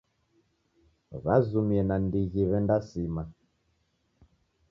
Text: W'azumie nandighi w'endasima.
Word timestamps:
W'azumie 1.23 1.81
nandighi 1.87 2.41
w'endasima. 2.49 3.23